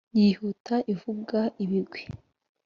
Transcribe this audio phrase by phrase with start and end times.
[0.19, 2.01] Yihuta ivuga ibigwi,